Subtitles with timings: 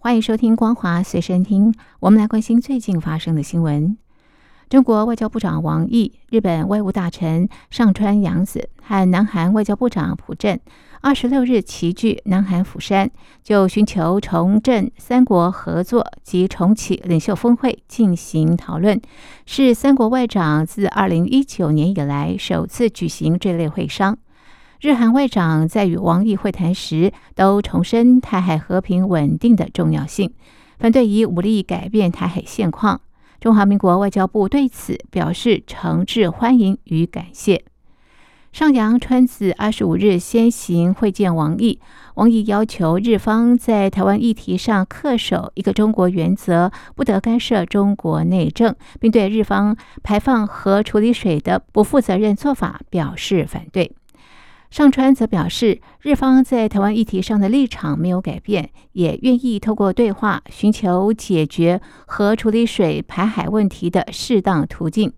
[0.00, 1.72] 欢迎收听《光华随身听》。
[1.98, 3.98] 我们来关心最近发生的新闻。
[4.68, 10.56] 中国外交部长王毅、日本外务大臣上川洋子和南韩外交部长朴正
[11.00, 13.10] 二十六日齐聚南韩釜山，
[13.42, 19.00] 就寻求重振三国合作及重启领袖峰会进行讨论，
[19.46, 24.16] 是三国外长自二零一九年以来首次举行这类会商。
[24.80, 30.32] 日韩外长在与王毅会谈时，都重申台海和平稳定的重要性，
[30.78, 33.00] 反对以武力改变台海现况。
[33.40, 37.64] 中华民国外交部对此表示诚挚欢迎与感谢。
[38.52, 41.80] 上洋川子二十五日先行会见王毅，
[42.14, 53.90] 王毅要求日方在台湾议题上恪守一个中国原则，不得干涉中国内政，并对日方排放核处理水的不负责任做法表示反对。
[54.70, 65.12] 上川则表示，日方在台湾议题上的立场没有改变，也愿意透过对话寻求解决核处理水排海问题的适当途径。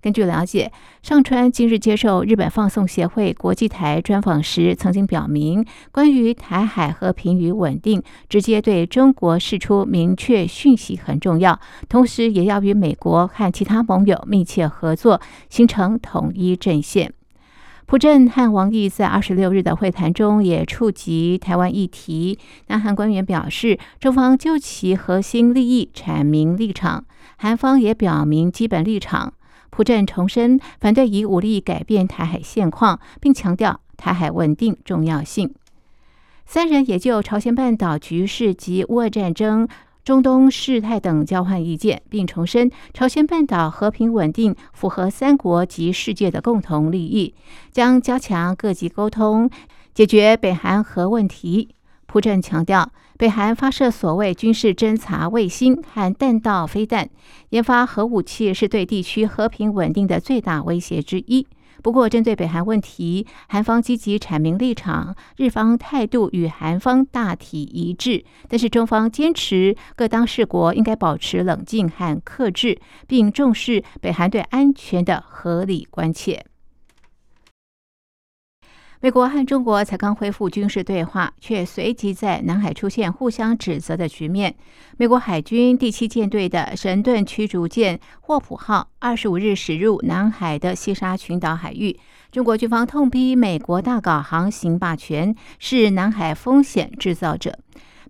[0.00, 0.70] 根据了解，
[1.02, 17.14] 上川今日接受日本放送协会国际台专访时，曾经表明，关于台海和平与稳定，直接对中国释出明确讯息很重要，同时也要与美国和其他盟友密切合作，形成统一阵线。
[17.88, 22.38] 朴正和王毅在二十六日的会谈中也触及台湾议题。
[22.66, 27.06] 南韩官员表示，中方就其核心利益阐明立场，
[27.38, 29.32] 韩方也表明基本立场。
[29.70, 35.54] 朴正重申反对以武力改变台海现况，并强调台海稳定重要性。
[36.44, 39.66] 三人也就朝鲜半岛局势及乌俄战争。
[40.08, 47.34] 中东事态等交换意见，并重申朝鲜半岛和平稳定符合三国及世界的共同利益，
[47.70, 49.50] 将加强各级沟通，
[49.92, 51.74] 解决北韩核问题。
[52.06, 57.10] 朴正强调，北韩发射所谓军事侦察卫星和弹道飞弹，
[57.50, 61.46] 研发核武器是对地区和平稳定的最大威胁之一。
[61.82, 68.24] 不过，针对北韩问题，韩方积极阐明立场，日方态度与韩方大体一致。
[68.48, 76.44] 但是，中方坚持各当事国应该保持冷静和克制，并重视北韩对安全的合理关切。
[79.00, 84.56] 美国和中国才刚恢复军事对话，却随即在南海出现互相指责的局面。
[84.96, 91.96] 美国海军第七舰队的神盾驱逐舰“霍普号”二十五日驶入南海的西沙群岛海域，
[92.32, 97.56] 中国军方痛批美国大搞航行霸权，是南海风险制造者。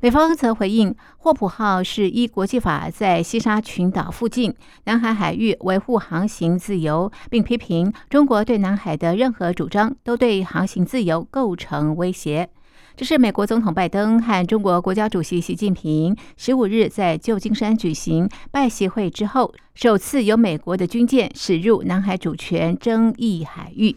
[0.00, 4.54] 美方则回应，霍普号是依国际法在西沙群岛附近
[4.84, 12.48] 南海海域维护航行自由，并批评中国对南海的任何主张都对航行自由构成威胁。
[12.94, 23.96] 这是美国总统拜登和中国国家主席习近平十五日在旧金山举行拜习会之后，首次由美国的军舰驶入南海主权争议海域。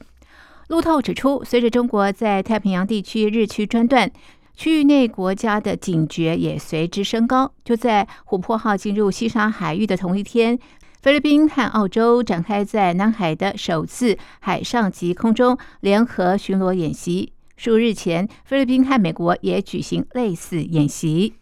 [0.70, 4.10] 路透指出，随着中国在太平洋地区日趋专断。
[4.56, 7.52] 区域内国家的警觉也随之升高。
[7.64, 10.58] 就在“琥珀号”进入西沙海域的同一天，
[11.02, 17.34] 菲律宾和澳洲展开在南海的首次海上及空中联合巡逻演习。
[17.58, 21.36] 数日前，菲律宾和美国也举行类似演习。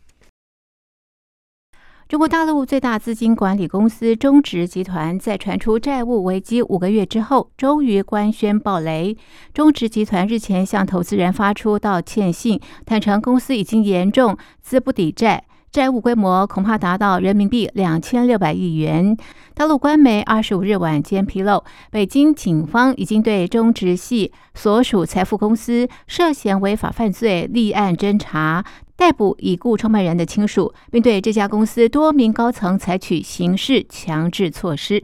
[2.09, 9.15] 中国大陆最大资金管理公司中植集团在传出债务危机五个月之后，终于官宣暴雷。
[9.53, 15.43] 中植集团日前向投资人发出道歉信，坦承公司已经严重资不抵债。
[15.71, 19.15] 债务规模恐怕达到人民币两千六百亿元。
[19.53, 28.65] 大陆官媒二十五日晚间披露，北京警方已经对中植系所属财富公司涉嫌违法犯罪立案侦查，
[28.99, 35.01] 逮捕已故创办人的亲属，并对这家公司多名高层采取刑事强制措施。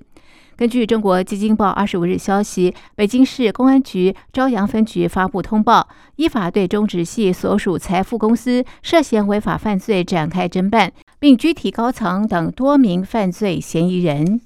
[0.57, 5.87] 根据中国基金报二十五日消息，北京市公安局朝阳分局发布通报，
[6.17, 14.41] 依法对中植系所属财富公司涉嫌违法犯罪展开侦办，并拘提高层等多名犯罪嫌疑人。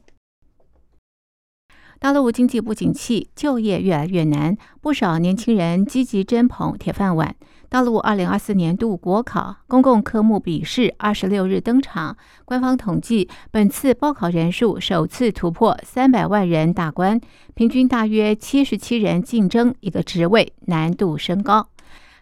[1.99, 7.35] 大陆经济不景气，就业越来越难，不少年轻人积极争捧铁饭碗。
[7.67, 12.15] 大陆二零二四年度国考公共科目笔试二十六日登场，
[12.45, 17.19] 官方统计，本次报考人数首次突破三百万人大关，
[17.53, 21.67] 平均大约七十七人竞争一个职位，难度升高。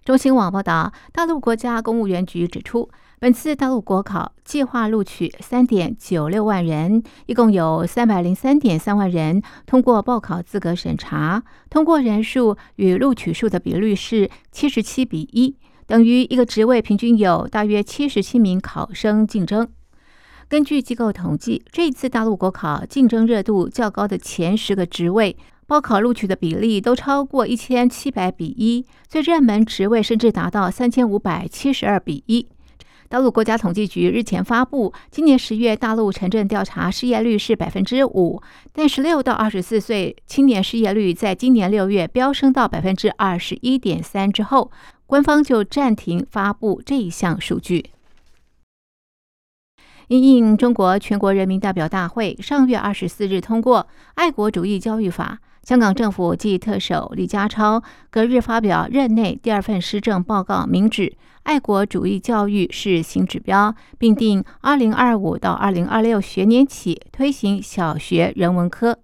[0.04, 2.90] 中新网报道，大陆国家公务员局指出。
[3.20, 15.56] 本次大陆国考计划录取三点九六万人，一共有三百零三点三万人通过报考资格审查，通过人数与录取数的比率是七十七比一，
[15.88, 19.68] 等于一个职位平均有大约七十七名考生竞争。
[20.48, 25.36] 根据机构统计，这次大陆国考竞争热度较高的前十个职位，
[25.66, 32.48] 报考录取的比例都超过一千七百比一，最热门职位甚至达到三千五百七十二比一。
[33.10, 38.42] 大陆国家统计局日前发布，今年十月大陆城镇调查失业率是百分之五，
[38.74, 44.70] 但十六到二十四岁青年失业率在今年六月飙升到百分之二十一点三之后，
[45.06, 47.92] 官方就暂停发布这一项数据。
[50.10, 53.84] 因应中国全国人民代表大会上月二十四日通过
[54.16, 55.40] 《爱国主义教育法》。
[55.68, 68.98] 香港政府暨特首李家超隔日发表任内第二份施政报告，明指爱国主义教育是新指标，并定二零二五到二零二六学年起推行小学人文科。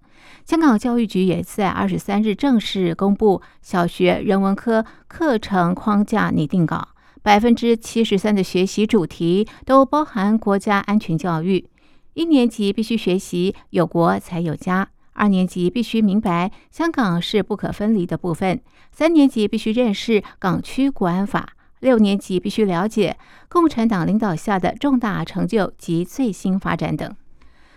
[0.46, 6.88] 香港教育局也在二十三日正式公布小学人文科课程框架拟定稿，
[7.22, 11.68] 百分之七十三的学习主题都包含国家安全教育。
[12.14, 14.88] 一年级必须学习“有国才有家”。
[15.14, 18.60] 二年级必须明白香港是不可分离的部分，
[18.92, 21.48] 三年级必须认识港区国安法，
[21.80, 23.16] 六年级必须了解
[23.48, 27.14] 共产党领导下的重大成就及最新发展等。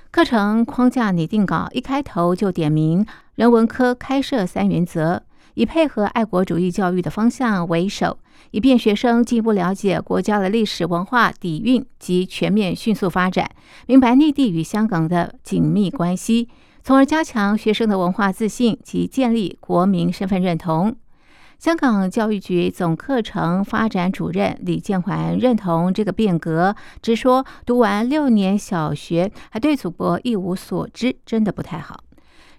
[0.10, 3.06] 课程框架拟定稿一开头就点明
[3.36, 5.22] 人文科开设三原则，
[5.54, 8.18] 以配合爱国主义教育的方向为首，
[8.51, 13.51] 以便学生进一步了解国家的历史文化底蕴及全面迅速发展，
[13.86, 16.48] 明白内地与香港的紧密关系。
[16.88, 20.95] 从而加强学生的文化自信及建立国民身份认同。
[21.60, 32.00] 香港教育局总课程发展主任李建环认同这个变革，直说读完六年小学还对祖国一无所知，真的不太好。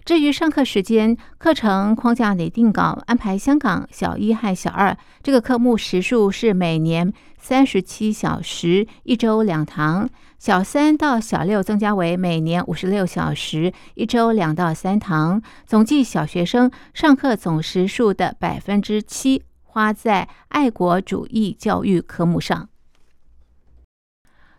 [0.05, 10.07] 至于上课时间，课程框架拟定稿安排香港小一和小二这个科目时数是每年三十七小时，一周两堂。
[10.39, 22.69] 小三到小六增加为每年五十六小时，一周两到三堂，总计小学生上课总时数的百分之七花在爱国主义教育科目上。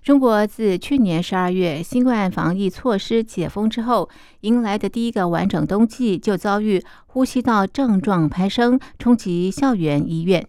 [0.03, 4.11] 中国自去年十二月新冠防疫措施解封之后，
[4.43, 10.47] 迎来的第一个完整冬季就遭遇呼吸道症状攀升，冲击校园医院。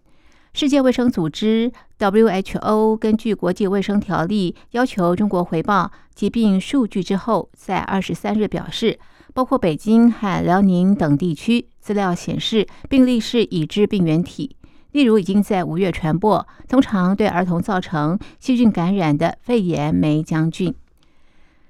[0.53, 8.99] 世界卫生组织 （WHO） 根据国际卫生条例要求中国回报疾病数据之后，在二十三日表示，
[9.33, 14.57] 包括北京和辽宁等地区，资料显示病例是已知病原体，
[14.91, 20.75] 例如已经在五月传播，通常对儿童造成细菌感染的肺炎梅浆菌。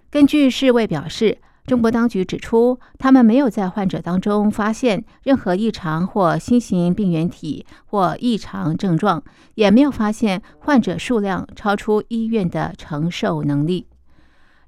[0.10, 1.38] 根据世卫表示。
[1.68, 9.24] 中国当局指出，他们没有在患者当中发现任何异常或新型病原体或异常症状，
[9.56, 13.88] 也没有发现患者数量超出医院的承受能力。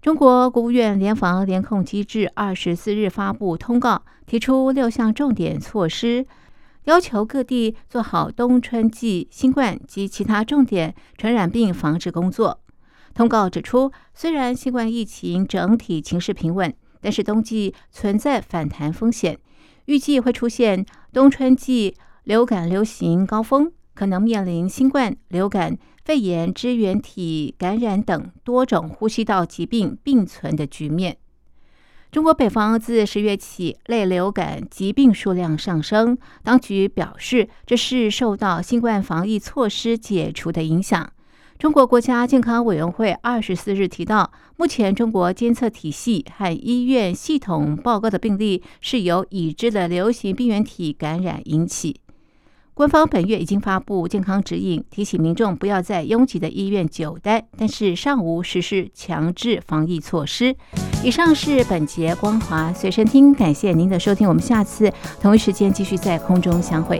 [0.01, 6.25] 中国国务院联防联控机制二十四日发布通告，提出六项重点措施，
[6.83, 12.59] 要求各地做好冬春季新冠及其他重点传染病防治工作。
[13.13, 19.37] 通告指出，虽然新冠疫情整体情势平稳，但是冬季存在反弹风险，
[19.85, 31.17] 预计会出现冬春季流感流行高峰，可能面临新冠、流感、肺炎支原体感染等多种呼吸道疾病并存的局面。
[32.11, 41.12] 中国北方自十月起类流感疾病数量上升，当局表示这是受到新冠防疫措施解除的影响。
[41.63, 52.01] 中国国家健康委员会二十四日提到，目前中国监测体系和医院系统报告的病例是由已知的流行病原体感染引起。
[52.73, 60.53] 官方本月已经发布健康指引，提醒民众不要在拥挤的医院久待，但是尚无实施强制防疫措施。
[61.01, 64.91] 以上是本节光华随身听，感谢您的收听，我们下次
[65.21, 66.99] 同一时间继续在空中相会。